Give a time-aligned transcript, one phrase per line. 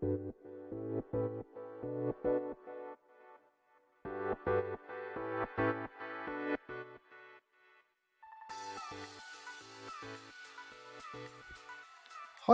[0.00, 0.06] は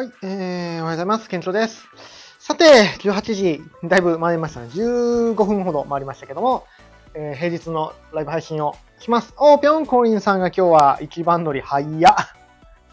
[0.03, 1.29] い、えー、おはようございます。
[1.29, 1.87] 健長です。
[2.38, 2.65] さて、
[3.01, 4.69] 18時、だいぶ回りましたね。
[4.69, 6.67] 15分ほど回りましたけども、
[7.13, 9.35] えー、平日のライブ配信をします。
[9.37, 12.15] おー、ぴょんこりんさんが今日は一番乗り早っ。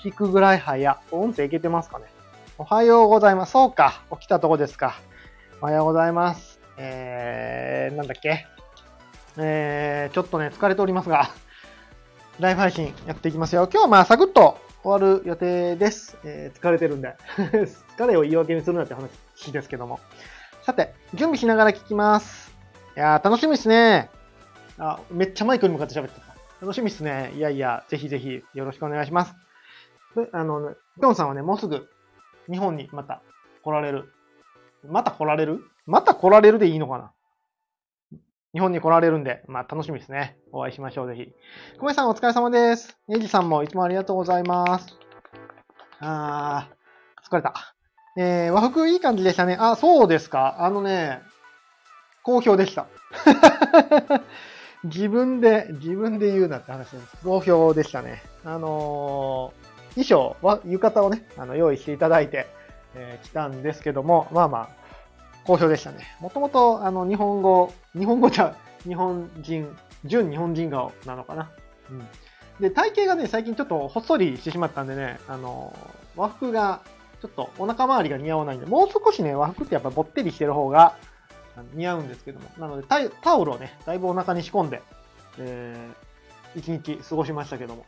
[0.04, 0.98] 聞くぐらい早っ。
[1.12, 2.21] 音声いけてますかね
[2.62, 3.54] おはようございます。
[3.54, 4.04] そうか。
[4.12, 5.00] 起きたとこですか。
[5.64, 6.60] おはようございます。
[6.78, 8.46] えー、なんだっけ。
[9.38, 11.32] えー、ちょっとね、疲れておりますが、
[12.40, 13.64] ライブ配信やっていきますよ。
[13.64, 16.20] 今日はまあ、サクッと終わる予定です。
[16.24, 17.16] えー、疲れてるんで。
[17.98, 19.10] 疲れを言い訳にするなって話
[19.52, 20.00] ですけども。
[20.62, 22.56] さて、準備しながら聞きます。
[22.96, 24.12] いやー、楽しみですね。
[24.78, 26.28] あ、めっちゃマイクに向かって喋ってた。
[26.62, 27.32] 楽しみですね。
[27.36, 29.34] いやいや、ぜひぜひよろしくお願いします。
[30.32, 31.90] あの、ピョンさんはね、もうすぐ
[32.52, 33.22] 日本にまた
[33.64, 34.14] 来られる。
[34.88, 35.64] また来られる？
[35.86, 37.12] また来られるでいいのかな？
[38.54, 40.38] 日本に来られるんで、まあ楽しみですね。
[40.52, 41.32] お会いしましょう、ぜひ。
[41.80, 42.98] 久米さんお疲れ様です。
[43.10, 44.88] エイジさんもいつもありがとうございます。
[46.02, 47.54] あー、疲れた。
[48.18, 49.56] えー、和服いい感じでしたね。
[49.58, 50.58] あ、そうですか。
[50.60, 51.22] あのね、
[52.24, 52.88] 好評でした。
[54.84, 57.18] 自分で、自分で言うなって話です。
[57.24, 58.22] 好評でしたね。
[58.44, 62.48] あのー、衣装は、浴衣をね、あの、用意していただいて、
[62.96, 64.70] えー、来たんですけども、まあまあ、
[65.44, 66.16] 好評でしたね。
[66.20, 71.50] もともと、あの、日本語、日本語じゃ、 日本人、純日本人顔なのかな。
[71.90, 72.08] うん。
[72.60, 75.74] で、体型がね、最近ちょっとほっそりしてしまったんでね、あの、
[76.16, 76.82] 和服が、
[77.22, 80.96] ちょっとお腹周りが似合わないんで、もう少しね、和服ってやっぱぼってりしてる方が
[81.74, 82.50] 似合うんですけども。
[82.58, 82.88] なので
[83.22, 84.82] タ、オルをね、だいぶお腹に仕込んで、
[85.38, 87.86] えー、一日過ごしましたけども。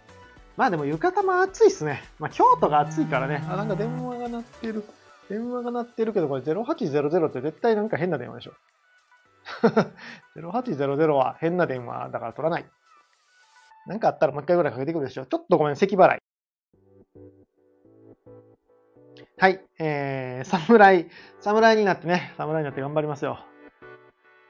[0.56, 2.04] まあでも浴衣も暑いっすね。
[2.20, 3.44] まあ京都が暑いからね。
[3.50, 4.84] あ、なんか電話が鳴ってる。
[5.30, 8.54] 電話が鳴ってるけど、これ0800って絶対なんか変な電話でしょ。
[10.38, 12.66] 0800は変な電話だから取らない。
[13.88, 15.26] なんかあったらもう一回ぐらいかけてくるでしょ。
[15.26, 16.20] ちょっとごめん、咳払い。
[19.38, 19.60] はい。
[19.80, 21.10] えー、侍、
[21.42, 23.40] 侍になってね、侍になって頑張りますよ。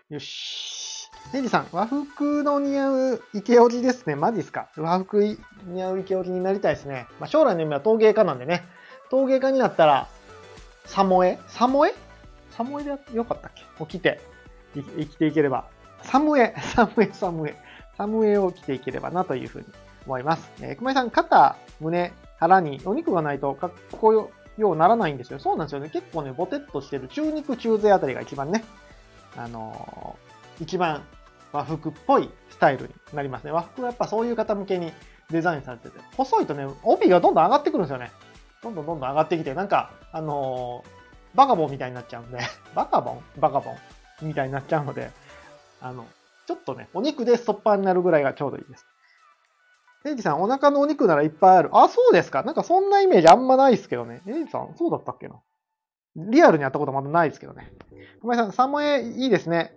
[0.10, 0.93] よし。
[1.32, 4.16] ネジさん、和服の似合う池オジですね。
[4.16, 4.68] マジっすか？
[4.78, 7.08] 和服似合う池オジになりたいですね。
[7.20, 8.64] まあ、将来の夢は陶芸家なんでね。
[9.10, 10.08] 陶芸家になったら、
[10.86, 11.40] サモエ？
[11.48, 11.94] サモエ？
[12.52, 13.64] サモエでよかったっけ？
[13.86, 14.22] 起きて、
[14.76, 15.66] 生きていければ。
[16.04, 17.56] サムエ、サムエ、サムエ。
[17.98, 19.66] サムエを着ていければなというふうに
[20.06, 20.52] 思います。
[20.62, 24.30] えー、熊井さん、肩、胸、腹にお肉がないとかっこよ
[24.72, 25.40] うならないんですよ。
[25.40, 25.90] そうなんですよね。
[25.90, 28.64] 結構ね、ボテッとしてる中肉中背あたりが一番ね、
[29.36, 31.04] あのー、一番
[31.52, 33.52] 和服っぽいスタイルになりますね。
[33.52, 34.92] 和服はやっぱそういう方向けに
[35.30, 38.12] デザインされてて、細いとね、帯がどんどん上がってくるんですよね。
[38.62, 42.40] どんどんどんどん上がってきて、なんか、あのー、バカボンみたいになっちゃうんで、
[42.76, 43.24] バカボン？
[43.40, 43.76] バカボン
[44.22, 45.12] みたいになっちゃうので、
[45.82, 46.06] あの、
[46.48, 48.86] ちょっとね、お肉でストッパーになるぐらいがちょうどいいです。
[50.06, 51.70] エイジさん、お腹のお肉ならいっぱいある。
[51.74, 52.44] あ、そうですか。
[52.44, 54.22] なんかそんなイメージあんまないですけどね。
[54.28, 55.36] エイジさん、そうだったっけな。
[56.16, 57.72] リアルにやったことまだないですけどね。
[58.22, 59.74] ごめんなさい、サムエいいですね。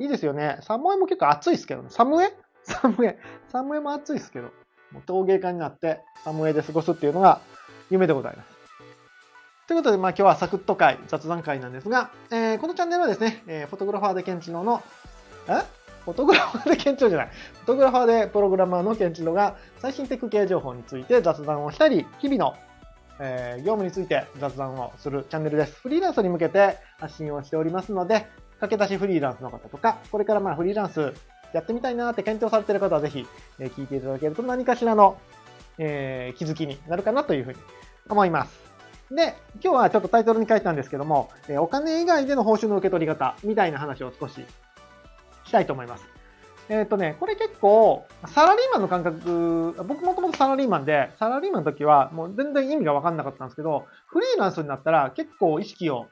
[0.00, 0.58] いいですよね。
[0.62, 1.88] サムエも結構暑いですけどね。
[1.90, 2.32] サムエ？
[2.64, 3.18] サムエ？
[3.52, 4.46] サムエも暑いですけど。
[4.92, 7.40] もう陶芸家になってサムエで過ごすっていうのが
[7.90, 8.48] 夢でございます。
[9.68, 14.82] ということで、まあ今日はサクッと会、雑談会なんですが、えー、このチャンネルはですね、えー、フォトグラファーでケンチノの、
[15.46, 15.62] え？
[16.06, 17.28] フォトグラファーでケンチノじゃない。
[17.28, 22.56] フォトグラファーでプログラマーのケンチノが最新テック系情報について雑談をしたり、日々の、
[23.20, 25.78] えー、業務について雑談をするチャンネルです。
[25.82, 28.26] フリーランスに向けて発信をしておりますので、
[28.60, 31.14] 駆け出しフリーランスの方とか、これからまあフリーランス
[31.52, 33.26] やってみたいなって検討されてる方はぜひ、
[33.58, 35.18] え、聞いていただけると何かしらの、
[35.78, 37.58] えー、気づきになるかなというふうに
[38.08, 38.60] 思います。
[39.10, 44.44] で、今日はちょっとタイトルに書いたんですけども、えお金以外での報酬の受け取り方みたいな話を少し
[45.44, 46.04] したいと思います。
[46.68, 56.06] えっ、ー、とね、これ結構、サラリーマンの感覚、僕もともとサラリーマンで、サラリーマンの時はもう全然意味がわかんなかったんですけど、フリーランスになったら結構意識を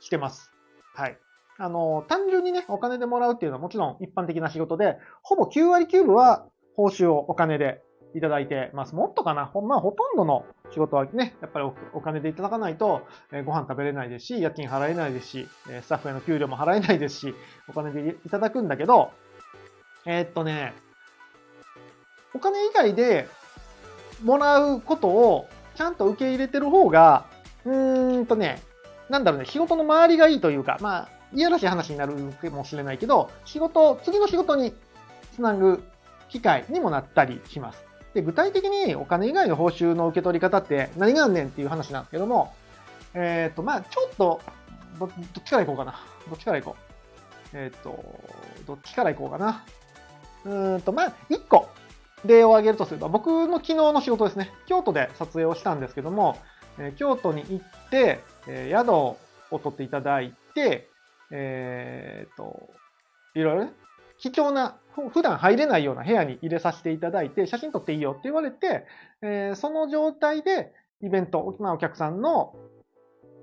[0.00, 0.52] してます。
[0.94, 1.18] はい。
[1.58, 7.82] あの、単純にね、お金でもらうっていうのはもちろん一般的な仕事で、ほぼ9割9分は報酬をお金で
[8.14, 8.94] いただいてます。
[8.94, 17.34] もっとかなほん、まあ、ほとんどの仕事はね、やっぱりお金でいただかないと、えー、ご飯食べれないですし、夜勤払えないですし、え、スタッフへの給料も払えないですし、
[17.68, 19.10] お金でいただくんだけど、
[20.04, 20.74] えー、っとね、
[22.34, 23.28] お金以外で
[24.22, 27.26] もらうことをちゃんと受け入れてる方が、
[27.64, 28.62] うーんとね、
[29.08, 34.72] なんだろうね、仕事の周りがいいというか、まあ、いやらしい話になるかもしれないけど、仕事、次の仕事に
[35.34, 35.82] つなぐ
[36.28, 37.84] 機会にもなったりします。
[38.14, 42.54] で、具体的にお金以外の報酬の受け取り方って何があんねんっていう話なんですけども、
[43.14, 44.40] えっ、ー、と、まあちょっと
[44.98, 45.12] ど、どっ
[45.44, 46.00] ちから行こうかな。
[46.28, 47.56] どっちから行こう。
[47.56, 48.04] えっ、と、
[48.66, 49.64] どっちから行こうかな。
[50.44, 51.68] うーんと、まあ、1個
[52.24, 54.52] 例を挙げるとすれば、僕の昨日の仕事ですね。
[54.66, 56.38] 京都で撮影をしたんですけども、
[56.78, 59.16] えー京都に行って、え宿を
[59.50, 60.88] 取っていただいて、
[61.30, 62.70] えーと、
[63.34, 63.72] いろいろね、
[64.18, 64.78] 貴重な、
[65.12, 68.86] 普段入れないような部屋に入れさせていただいて、写真撮っていいよって言われて、
[69.22, 72.54] えーその状態でイベント、まあ、お客さんの、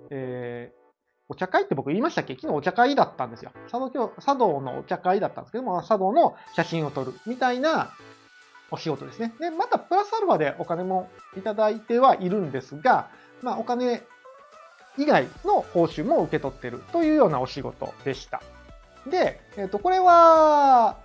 [0.10, 0.84] えー
[1.30, 2.36] お茶会って僕言いましたっけ？
[2.36, 3.54] 昨日お茶会だったんですよ。
[3.70, 7.92] 茶道教茶道のお茶会だったんですけども、茶道の写真を撮るみたいな
[8.70, 9.34] お仕事ですね。
[9.40, 13.10] で、またプラスアルファでお金もいただいてはいるんですが、
[13.42, 14.04] まあお金
[14.98, 18.42] 以外の報酬も受け取ってるというようなお仕事でした。
[19.10, 20.98] で、えっ、と、これは、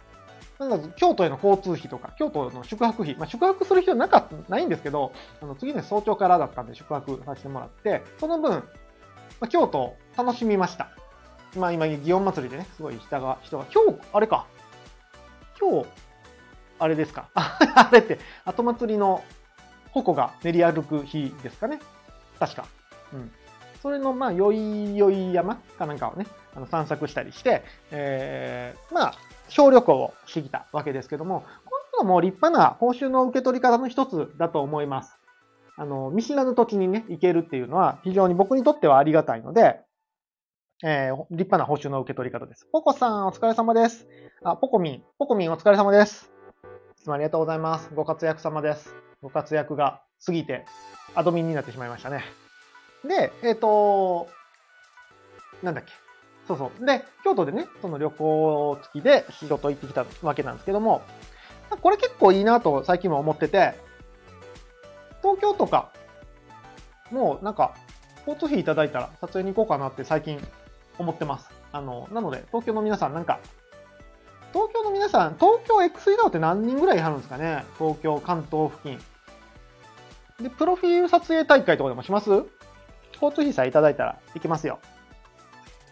[0.58, 8.62] なんか京都への交通費とか、京都の宿泊費、まあ、宿泊する必要なかったないんですけど、あの次の早朝からだったんで宿泊させてもらって、その分、ま
[9.42, 10.90] あ、京都を楽しみました。
[11.56, 14.46] まあ今、祇園祭りでね、すごい人が、人が、今日、あれか。
[15.60, 15.88] 今日、
[16.78, 17.28] あれですか。
[17.34, 19.22] あれって、後祭りの
[19.92, 21.78] 矛が練り歩く日ですかね。
[22.38, 22.66] 確か。
[23.12, 23.32] うん。
[23.82, 29.14] それの、まあ、よいよい山かなんかをね、あの散策したりして、えー、まあ、
[29.48, 35.18] 小旅行をしてきたわけですけども、こういうのも立派な報酬の受け取り方の一つだと思います。
[35.76, 39.80] あの、見知らぬ土地にね、行けるっていうのは非常に僕にとってはありがたいので、
[40.82, 42.66] えー、立派な報酬の受け取り方です。
[42.72, 44.06] ポコさん、お疲れ様です。
[44.42, 46.30] あ、ポコミン、ポコミンお疲れ様です。
[46.98, 47.90] いつもありがとうございます。
[47.94, 48.94] ご活躍様です。
[49.22, 50.64] ご活躍が過ぎて、
[51.14, 52.47] アドミンになってしまいましたね。
[53.04, 54.28] で、えっ、と、
[55.62, 55.92] なんだっけ。
[56.46, 56.86] そうそう。
[56.86, 61.02] で、京都でね、その旅行付きで仕事行ってきたわけなんですけども、
[61.82, 63.74] これ結構いいなと最近も思ってて、
[65.22, 65.90] 東京とか、
[67.10, 67.74] もうなんか、
[68.26, 70.40] 交通費いただいたら撮影に行こうかなって最近
[70.98, 71.50] 思ってます。
[71.72, 73.40] あの、なので、東京の皆さんなんか、
[74.52, 77.64] 東京の皆さん、東京 X 移動って何人ぐらいいはるんですかね？
[77.78, 78.98] 東京、関東付近。
[80.42, 82.30] で、プロフィール撮影大会とかでもします？
[83.20, 84.78] 交通費さえいただいたら行きますよ。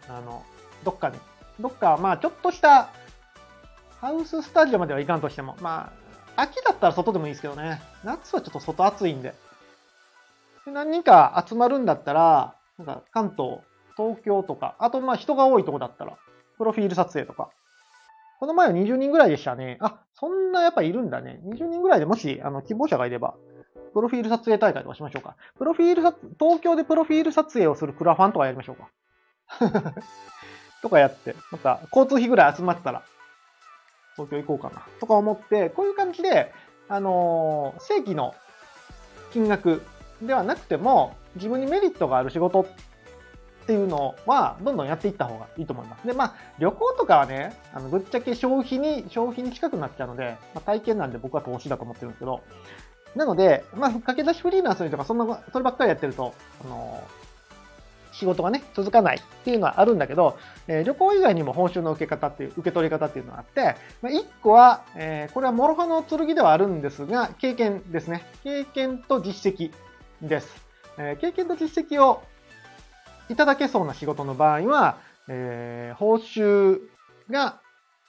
[0.08, 0.44] あの、
[0.84, 1.18] どっかに。
[1.60, 2.90] どっか、まあちょっとした、
[4.00, 5.92] ハウススタジオまではいかんとしても、ま
[6.36, 7.80] あ、秋だったら外でもいいですけどね。
[8.04, 9.34] 夏はちょっと外暑いんで。
[10.66, 13.60] で何人か集まるんだったら、なんか関東、
[13.96, 16.16] 東京とか、あとまあ人が多いとこだったら、
[16.58, 17.50] プロフィール撮影とか。
[18.38, 19.78] この前は20人ぐらいでしたね。
[19.80, 21.40] あ、そんなやっぱいるんだね。
[21.44, 23.34] 20人ぐらいでもし、あの、希望者がいれば、
[23.96, 25.36] プロフィール撮影大会とかしましょうか。
[25.56, 28.90] プロフィールさ、東京でプロフィール撮影をするクラファンとかやりましょうか。
[30.82, 33.04] とかやって、また交通費ぐらい集まったら、
[34.14, 34.82] 東京行こうかな。
[35.00, 36.52] とか思って、こういう感じで、
[36.90, 38.34] あのー正規の
[39.32, 39.80] 金額
[40.20, 42.66] ではなくても、自分にメリットがある仕事
[43.64, 46.06] っていうのは、どんどんやっていった方がいいと思います。
[46.06, 52.42] で、まあ、旅行とかはね、あのぶっちゃけ消費に、消費に近くなっちゃうので、まあ、体験なんで僕は投資だと思ってるんですけど、
[53.16, 56.34] なので、まあ、駆け出しフリーランスとか、そんな、そればっかりやってると、
[56.64, 57.02] あの
[58.12, 68.24] 仕事がね、続かないっていうのはあるんだけど、えー旅行以外にも報酬の受け方っていう、受け取り方っていうのがあって、まあ、1個は、えーこれは諸刃の剣ではあるんですが、経験ですね。
[68.44, 69.72] 経験と実績
[70.22, 70.64] です。
[70.98, 72.22] えー経験と実績を
[73.28, 74.98] いただけそうな仕事の場合は、
[75.28, 76.80] え報酬
[77.30, 77.60] が、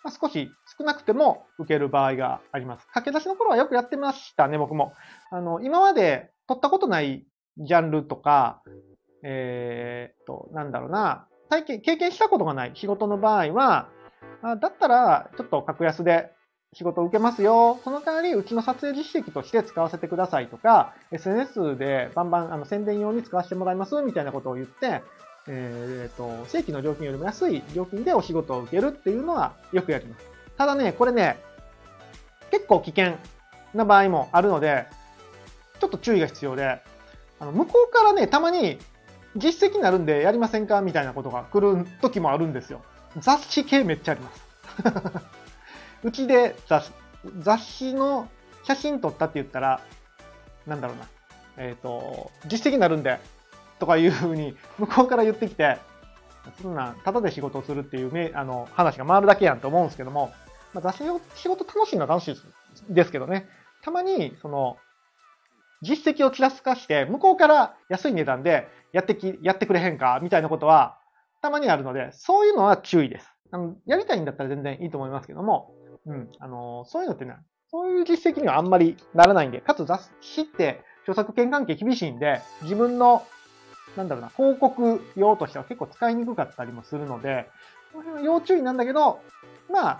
[0.03, 2.87] まあ、少し少なくても受ける場合があります。
[2.93, 4.93] 駆け出しの頃はよくやってましたね、僕も。
[5.31, 7.25] あの、今まで取ったことない
[7.57, 8.61] ジャンルとか、
[9.23, 13.89] えーっと、なんだろうな、体験、経験したことがない仕事の場合は、
[14.41, 16.31] あだったら、ちょっと格安で
[16.73, 17.79] 仕事を受けますよ。
[17.83, 25.01] その代わり、うちの撮影実績として使わせてくださいとか、SNS でバンバンあの宣伝用に使わせてもらいますみたいなことを言って、
[25.47, 30.25] えーっと、正規の料金よりも安い料金でお仕事を受けるっていうのはよくやります。
[30.57, 31.37] ただね、これね、
[32.51, 33.17] 結構危険
[33.73, 34.87] な場合もあるので、
[35.79, 36.81] ちょっと注意が必要で、
[37.39, 38.77] あの向こうからね、たまに
[39.35, 42.81] 実績になるんでやりませんかみたいなことが来る時もあるんですよ。
[43.19, 44.47] 雑誌系めっちゃあります。
[46.03, 46.91] うちで雑
[47.39, 48.27] 雑誌の
[48.63, 49.81] 写真撮ったって言ったら、
[50.65, 51.05] なんだろうな。
[51.57, 53.19] えっ、と、実績になるんで、
[53.79, 55.77] とかいうふうに向こうから言ってきて、
[56.61, 60.31] そんな、ただで仕事をするっていうめあの話が回るだけやんと思うんですけども、
[60.73, 62.45] まあ、雑誌の仕事楽しいのは楽しいです
[62.89, 63.47] ですけどね、
[63.83, 64.77] たまに、その、
[65.81, 70.97] 実績をちらつかして、向こうから安い値段でやってき、やってくれへんかみたいなことは、
[71.41, 73.33] たまにあるので、そういうのは注意です。
[73.51, 75.71] あのやりたいんだったら全然いいと思いますけども、
[76.05, 77.35] うん、あの、そういうのってね、
[77.69, 83.23] そういう実績にはあんまりならないんで、かつ雑誌って著作権関係厳しいんで、自分の
[83.95, 87.49] なんだろうな、広告用としては結構使いにくかったりもするので、
[87.93, 89.21] この辺は要注意なんだけど、
[89.71, 89.99] まあ、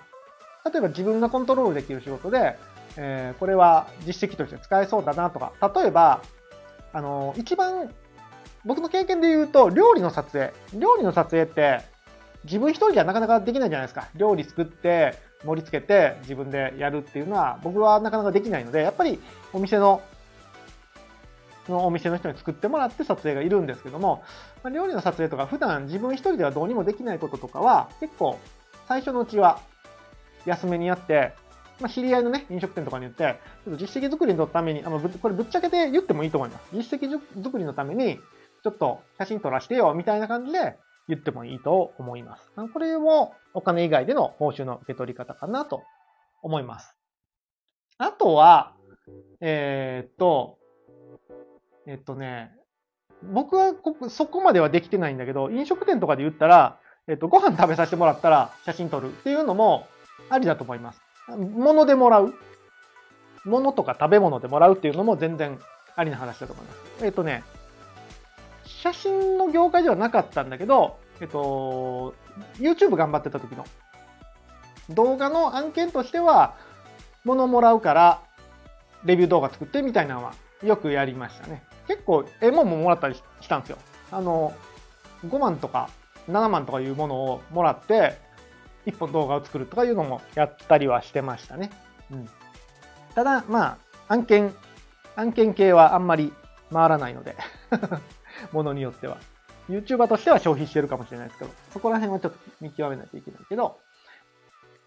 [0.70, 2.58] 例えば自分がコントロールできる仕事で、
[2.98, 6.22] えー、これは実績として使えそうだなとか、例えば、
[6.94, 7.94] あの、一番、
[8.66, 10.54] 僕の経験で言うと、料理の撮影。
[10.74, 11.82] 料理の撮影って、
[12.44, 14.08] 自分一人じゃなかなかできないじゃないですか。
[14.16, 19.20] 料理作って、盛り付けて自分でやるっていうのは僕はなかなかできないので、やっぱり
[19.54, 20.02] お店の
[21.72, 24.24] のお店の人に作ってもらって撮影がいるんですけども、
[24.64, 28.40] ま、料理の撮影とか普段自分一人ではどうにもできないこととかは結構
[28.88, 29.60] 最初のうちは
[30.46, 31.34] 安めにやって、
[31.80, 36.70] まあ、知り合いのね、飲食店とかに言って、ちょっと実績作りのために、あのこれぶっちゃけて言ってもいいと思います。
[36.74, 37.12] 実績
[37.44, 38.18] 作りのために、
[38.64, 42.52] ちょっと写真撮らせてよ、みたいな感じで言ってもいいと思います。
[42.74, 45.84] これもお金以外での報酬の受け取り方かなと
[46.42, 46.96] 思います。
[47.98, 48.74] あとは、
[49.42, 50.58] えー、っと、
[51.88, 52.52] えっとね、
[53.24, 53.74] 僕は
[54.10, 59.88] そこまではできてないんだけど、飲食店とかで言ったら、えっと、ご飯食べさせてもらったら写真撮るっていうのも
[60.30, 61.02] ありだと思います。
[61.30, 62.34] 物でもらう。
[63.46, 65.58] 物とか食べ物でもらうっていうのも全然
[65.96, 67.06] ありな話だと思います。
[67.06, 67.44] えっとね、
[68.66, 72.14] 写真の業界ではなかったんだけど、えっと、
[72.58, 73.64] YouTube 頑張ってた時の
[74.90, 76.56] 動画の案件としては、
[77.24, 78.22] 物もらうから
[79.06, 81.64] レビュー動画作ってみたいなのはよくやりましたね。
[81.88, 83.78] 結構絵物ももらったりしたんですよ。
[84.12, 84.54] あの、
[85.26, 85.90] 5万とか
[86.30, 88.18] 7万とかいうものをもらって、
[88.86, 91.72] 1本動画を作るとかいうのもやったりはしてましたね。
[92.12, 92.30] うん。
[93.16, 93.78] ただ、ま
[94.08, 94.54] あ、案件、
[95.16, 96.32] 案件系はあんまり
[96.72, 97.36] 回らないので
[98.52, 99.18] ものによっては。
[99.70, 103.80] YouTuber としては消費してるかもしれないですけど、そこら辺はちょっと見極めないといけないけど、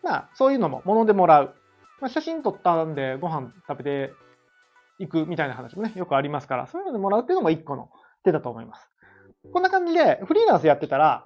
[0.02, 1.54] まあ、そういうのも物でもらう。
[2.00, 4.14] まあ、写真撮ったんでご飯食べて
[5.00, 7.90] いくみたいな話もね、よくありますから、そういうのでもらうっていうのも一個の
[8.22, 8.88] 手だと思います。
[9.52, 11.24] こんな感じで、フリーランスやってたら、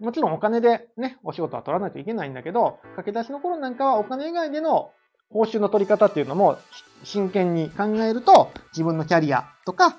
[0.00, 4.90] もちろんお金でね、お仕事は取らないといけないんだけど、駆け出しの頃なんかはお金以外での
[5.30, 6.58] 報酬の取り方っていうのも
[7.04, 9.96] 真剣に考えると、自分のキャリアとか、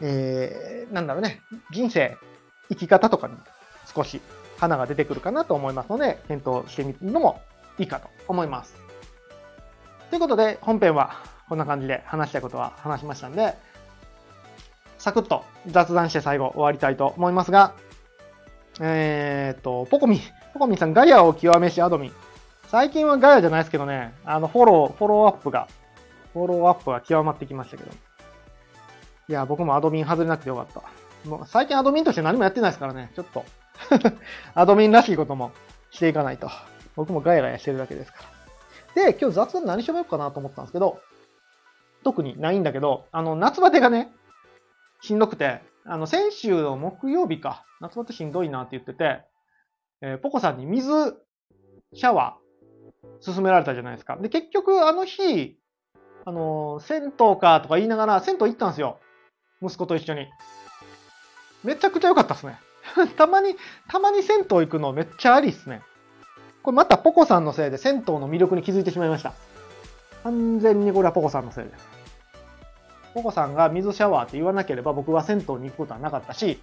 [0.00, 1.40] えー、なんだろうね、
[1.72, 2.16] 人生、
[2.68, 3.34] 生き方とかに
[3.92, 4.20] 少し
[4.58, 7.40] 花が出てくるかなと思いますので、検討してみるのも
[7.78, 8.76] いいかと思います。
[10.10, 11.16] ということで、本編は
[11.52, 13.52] こんな感じで話したいことは話しましたんで、
[14.96, 17.74] サクッと雑談して最後終わりたいと思いますが、
[18.80, 20.18] えー、っと、ポコミ、
[20.54, 22.12] ポコミさん、ガヤを極めしアドミン。
[22.68, 25.68] 最近はガヤじゃないですけどね、あの、フォロー、フォローアップが、
[26.32, 27.90] フォローアップが極まってきましたけど。
[29.28, 31.28] いや、僕もアドミン外れなくてよかった。
[31.28, 33.44] もう最近アドミンとして何もやってないですからね、ちょっと
[34.56, 35.52] アドミンらしいことも
[35.90, 36.48] していかないと。
[36.96, 38.20] 僕もガヤガヤしてるだけですか
[38.96, 39.12] ら。
[39.12, 41.02] で、今日雑談何しゃべようかなと思ったんですけど、
[42.02, 44.12] 特にないんだけど、あの、夏バテがね、
[45.00, 49.24] しんどくて、あの、先週の木曜日か、夏バテしんどいなって言ってて、
[50.00, 50.90] えー、ポコさんに水
[51.94, 54.16] シャワー勧められたじゃないですか。
[54.16, 55.56] で、結局あの日、
[56.24, 58.98] あのー、銭湯かとか言いながら、銭湯行ったんですよ。
[59.60, 60.28] 息子と一緒に。
[61.64, 62.58] めちゃくちゃ良かったっすね。
[63.16, 63.56] たまに、
[63.88, 65.82] たまに銭湯行くのめっちゃありっすね。
[66.62, 69.32] これまたポコさんのせいで銭湯の魅力に気づいてしまいました。
[70.22, 71.88] 完全にこれはポコさんのせいです。
[73.14, 76.60] ポコさんが水シャワーって言わなければ僕は銭湯に行くことはなかったし、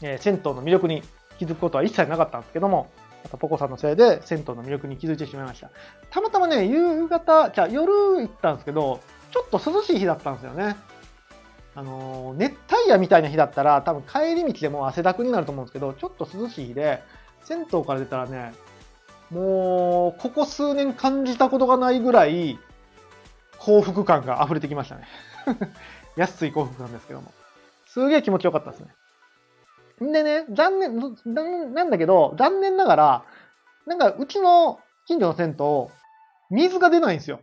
[0.00, 1.02] えー、銭湯の魅力に
[1.38, 2.90] 気づくことは一切なかったんですけども、
[3.24, 5.70] またポコさんのせいで銭湯の魅力に気づいてしまいました。
[6.10, 9.00] たまたまね、夕方、じゃあ夜行ったんですけど、
[9.32, 10.76] ちょっと涼しい日だったんですよね。
[11.74, 17.02] あのー、熱帯夜みたいな日だったら、多分帰り道でも汗だくになると思うんですけど、ちょっと涼しい日で、
[17.44, 18.52] 銭湯から出たらね、
[19.30, 22.58] もう、ここ数年感じたことがないぐらい、
[23.58, 25.06] 幸福感が溢れてきましたね。
[26.16, 27.32] 安い幸福なんですけども。
[27.86, 28.94] すげえ気持ちよかったですね。
[30.08, 33.24] んでね、残念、なんだけど、残念ながら、
[33.86, 35.88] なんかうちの近所の銭湯、
[36.50, 37.40] 水が出ないんですよ。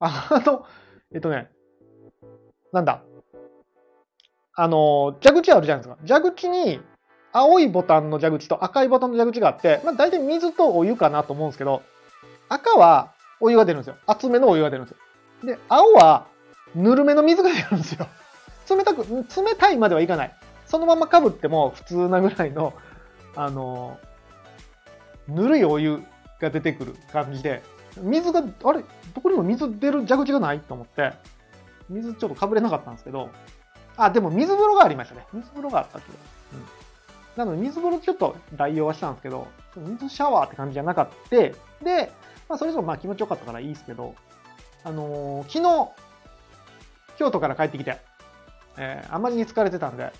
[0.00, 0.66] あの、
[1.12, 1.50] えっとね、
[2.72, 3.02] なんだ。
[4.54, 6.20] あの、蛇口あるじゃないですか。
[6.20, 6.80] 蛇口に
[7.32, 11.82] 青いボタンの蛇口と赤いボタンの蛇口があって、まあ大体水とお湯かなと思うんですけど、
[12.48, 13.96] 赤はお湯が出るんですよ。
[14.06, 15.56] 厚めのお湯が出るんですよ。
[15.56, 16.26] で、青は
[16.74, 18.06] ぬるめの水が出るんですよ。
[18.70, 20.34] 冷たく、冷たいまではいかない。
[20.66, 22.74] そのままかぶっても普通なぐらいの、
[23.34, 23.98] あの、
[25.26, 26.02] ぬるいお湯
[26.40, 27.62] が出てくる感じで、
[27.96, 28.84] 水が、あれ？
[29.14, 30.60] どこにも水出る蛇口がない？
[30.60, 31.12] と思って、
[31.88, 33.30] 水ちょっとかぶれなかったんですけど、
[33.96, 35.26] あ、でも水風呂がありましたね。
[35.32, 36.18] 水風呂があったけど。
[36.54, 36.64] うん。
[37.36, 41.36] なので水風呂ちょっと代用はしたんですけど、水シャワーって感じじゃなかった。
[41.36, 42.12] で、
[42.48, 44.14] まあそれぞれまあ気持ちよかったからいいですけど、
[44.84, 45.90] あのー、昨日、
[47.18, 47.98] 京都から帰ってきて、
[48.76, 50.12] えー、あまりに疲れてたんで、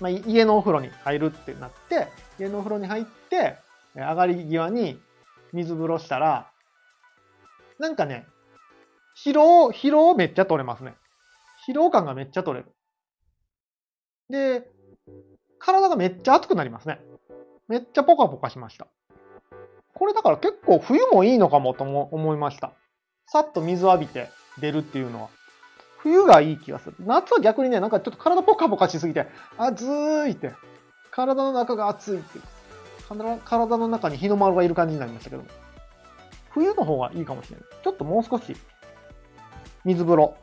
[0.00, 3.56] まあ、家のお風呂に入るってなって、家のお風呂に入って、
[3.94, 5.00] 上がり際に
[5.52, 6.50] 水風呂したら、
[7.78, 8.26] なんかね、
[9.24, 10.94] 疲労、疲労めっちゃ取れますね。
[11.68, 12.72] 疲労感がめっちゃ取れる。
[14.30, 14.70] で、
[15.58, 17.00] 体がめっちゃ熱くなりますね。
[17.66, 18.86] めっちゃポカポカしました。
[19.94, 22.72] これだから結構冬もいいのかもと思いました。
[23.26, 24.28] さっと水浴びて
[24.60, 25.37] 出るっていうのは。
[26.08, 26.96] 冬がいい気がする。
[27.00, 29.26] 夏は逆にね、なんかちょっと体ポカポカしすぎて、
[29.58, 30.54] 暑いって、
[31.10, 32.38] 体の中が熱いって、
[33.44, 35.44] 体の中に日の丸がいる感じになりましたけど
[36.50, 37.66] 冬の方がいいかもしれない。
[37.84, 38.56] ちょっともう少し、
[39.84, 40.34] 水風呂、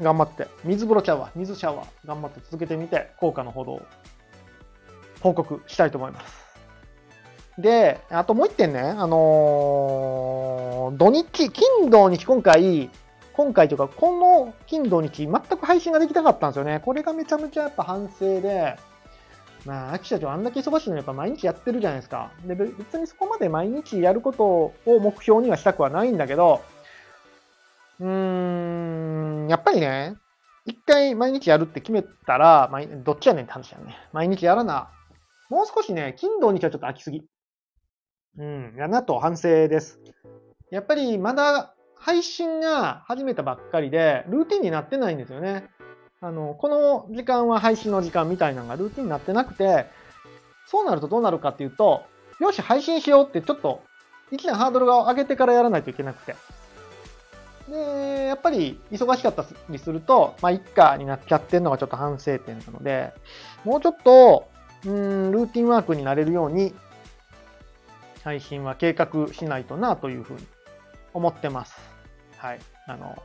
[0.00, 3.82] 頑張って、水風呂ちゃうわ、水シャワー、頑張って続けてみて、効果のほどを
[5.22, 6.42] 報告したいと思います。
[7.58, 12.90] で、あともう一点ね、あのー、土日、金土日今回、
[13.34, 16.80] 今回というか、この金土日、全く配信ができなかったんですよね。
[16.84, 18.76] これがめちゃめちゃやっぱ反省で、
[19.64, 22.30] まあ、秋社長あんだけ忙しいのにやっぱ毎日やってるじゃないですか。
[22.44, 26.62] で、別にそこまで毎日やることを目標にはしたくはないんだけど、
[28.00, 30.16] うーん、やっぱりね、
[30.66, 32.70] 一回毎日やるって決めたら、
[33.04, 33.96] どっちやねんって話だよね。
[34.12, 34.90] 毎日やらな。
[35.48, 37.22] もう少しね、金土日はちょっと飽きすぎ。
[38.38, 40.00] うん、やなと反省です。
[40.70, 45.68] やっぱりまだ配信が始めたばっかりで、ルーティンになってないんですよね。
[46.20, 49.86] あの、この時間は配信の時間みたいなのがルーティンになってなくて、
[50.66, 52.02] そうなるとどうなるかっていうと、
[52.40, 53.82] よし、配信しようってちょっと、
[54.32, 56.34] 一段ハードルが上げてからやらないといけなくて。
[57.68, 63.12] で、やっぱり忙しかったりすると、まあ、一家になっちゃってるのがちょっと反省点なので、
[63.64, 64.48] もうちょっと、
[64.86, 66.74] うん、ルーティンワークになれるように
[68.24, 70.44] 配信は計画しないとなというふうに
[71.14, 71.91] 思ってます。
[72.42, 72.58] はい。
[72.88, 73.22] あの、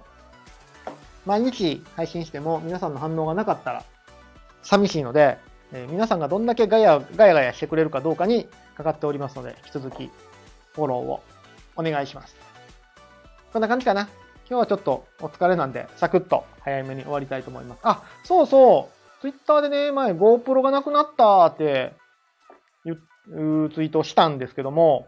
[1.25, 3.83] 毎日配信しても皆さんの反応がなかったら
[4.61, 5.39] 寂しいので、
[5.73, 10.11] えー、皆さんがどんだけガヤガヤガヤしてくれるかどうかにかかっておりますので、引き続き
[10.75, 11.23] フォローを
[11.75, 12.35] お願いします。
[13.51, 14.01] こんな感じかな。
[14.47, 17.79] 今日はちょっとお疲れなんで、サクッと早めに終わりたいと思います。
[17.81, 19.21] あ、そうそう。
[19.21, 21.95] ツイッターでね、前 GoPro がなくなったって
[22.85, 22.97] 言っ
[23.73, 25.07] ツイートしたんですけども、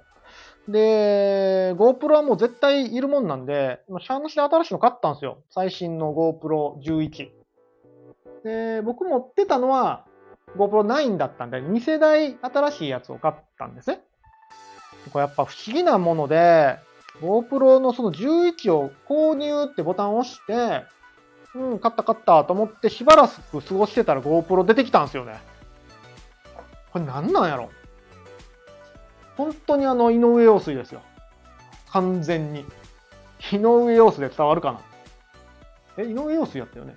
[0.71, 5.39] で、GoPro はもう絶対いるもんなんで、シャーなしで新しいの買ったんですよ。
[5.49, 7.29] 最新の GoPro 11。
[8.43, 10.05] で、僕持ってたのは
[10.55, 14.01] GoPro 9だったんで、2世代新しいやつを買ったんですね。
[15.12, 16.77] これやっぱ不思議なもので、
[17.21, 20.86] GoPro のその11を購入ってボタンを押して、
[21.55, 25.39] うん、買った買ったと思ってしばらく過ごしてたら GoPro 出てきたんですよね。
[26.91, 27.69] これ何なんやろ
[29.39, 31.02] 本当にあの、井上陽水ですよ。
[31.91, 32.65] 完全に。
[33.54, 34.82] 井上陽水で伝わるかな
[35.97, 36.93] え、井上陽水やったよね。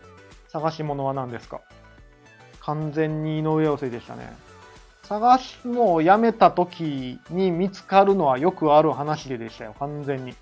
[0.48, 1.60] 探し物は何ですか
[2.58, 4.32] 完全に井上陽水でしたね。
[5.04, 9.76] 探し物をやめた時に見つかるのはよくある話ででしたよ。
[9.78, 10.34] 完全に。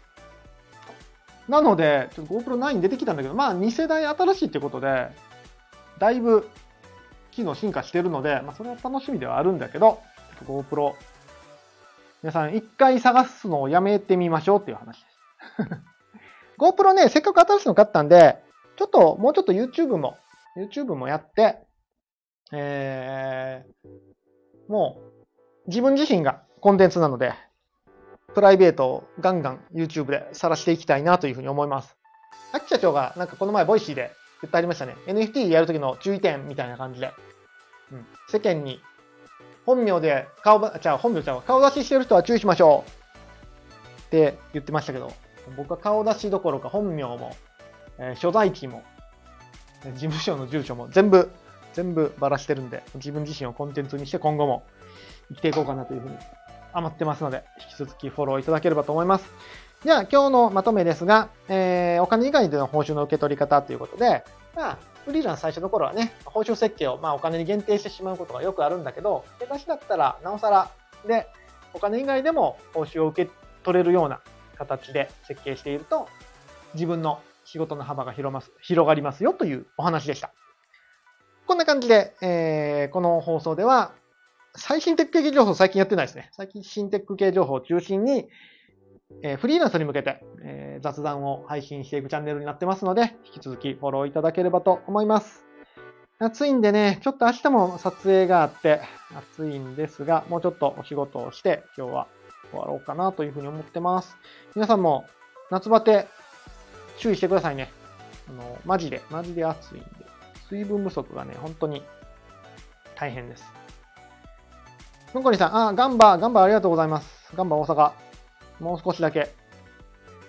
[1.50, 5.10] なので、ちょっと GoPro 9出てきたんだけど、まあ2世代新しいってことで、
[5.98, 6.48] だいぶ
[7.30, 10.00] 機能進化してるので、まあそれは楽しみではあるんだけど、
[10.46, 10.94] GoPro
[12.22, 15.20] 皆さん一回探すのをやめてみましょうっていう話です。
[16.58, 18.36] GoPro ね、せっかく新しいの買ったんで、
[18.76, 20.18] ちょっと、もうちょっと YouTube も、
[20.56, 21.58] YouTube もやって、
[22.52, 25.00] えー、も
[25.66, 27.32] う、自分自身がコンテンツなので、
[28.34, 31.96] プライベートをガンガン YouTube で晒していきたいなというふうに思います。
[32.52, 34.96] 秋社長がなんかこの前ボイシーで言ってありましたね。
[35.06, 37.12] NFT やるときの注意点みたいな感じで。
[37.92, 38.80] うん、世間に
[39.70, 42.90] 本名で顔、じゃあ本名ちゃう顔出ししてる人は注意しましょう
[44.00, 45.12] って言ってましたけど、
[45.56, 47.36] 僕は顔出しどころか本名も、
[47.98, 48.82] えー、所在地も、
[49.94, 51.30] 事務所の住所も全部、
[51.72, 54.64] 全部ばらしてるんで、自分自身をコンテンツにして今後も
[55.28, 56.16] 生きていこうかなというふうに
[56.72, 59.30] 余ってますので、引き続きフォローいただければと思います。
[59.84, 64.24] じゃあ今日のまとめですが、えー、お金以外での報酬の受け取り方ということで、
[64.56, 70.70] まあ、フリーランス最初の頃はね、報酬設計をまあお金に限定してしまうことがよくあるんだけど、出だしだったらなおさら
[71.06, 71.26] で、
[71.72, 73.30] お金以外でも報酬を受け
[73.62, 74.20] 取れるような
[74.56, 76.08] 形で設計していると、
[76.74, 80.32] 自分の仕事の幅が広ます広がりますよというお話でした。
[81.46, 83.92] こんな感じで、えー、この放送では、
[84.54, 86.30] 最新テック系情報最近やってないですね。
[86.32, 88.28] 最近新テック系情報を中心に、
[89.22, 95.44] え、フリーランスに向けて、え、雑談を配信していくチャンネルになってますので、引き続きフォローいただければと思います。
[96.18, 98.80] 暑いんでね、ちょっと明日も撮影があって、
[99.16, 102.08] 暑いんですが、もうちょっとお仕事をして、今日は
[102.50, 104.16] 終わろうかなというふうに思ってます。
[104.54, 105.06] 皆さんも
[105.50, 106.06] 夏バテ
[106.98, 107.70] 注意してくださいね。
[108.28, 109.86] あの、マジで、マジで暑いんで、
[110.48, 111.82] 水分不足がね、本当に
[112.94, 113.44] 大変です。
[115.14, 117.32] のこりさん、あ、ガンバ、ガンバありがとうございます。
[117.34, 118.09] ガンバ大阪。
[118.60, 119.34] もう少しだけ。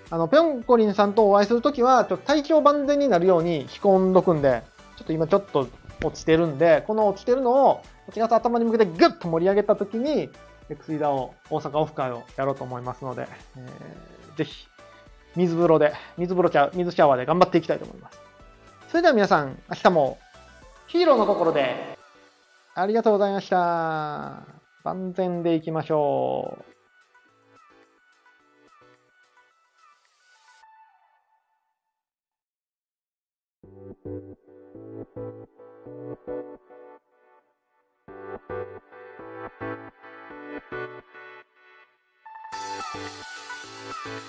[0.09, 4.63] あの、ぴょんこりんさんとお会いするときは、ちょっと体調万全になるように着込んどくんで、
[4.97, 5.67] ちょっと今ちょっと
[6.03, 10.29] 落ちてるんで、この落ちてるのを、8月頭に向けてグッと盛り上げたときに、
[10.69, 14.67] X イダを大阪オフ会をやろうと思いますので、えーぜひ、
[15.35, 18.21] 水風呂で、水風呂ちゃ、水シャワーで頑張っていきたいと思います。
[18.89, 20.17] それでは皆さん、明日も
[20.87, 21.97] ヒーローの心で、
[22.73, 24.43] ありがとうございました。
[24.83, 26.80] 万全でいきましょう。
[42.91, 42.99] すい
[43.88, 44.21] ません。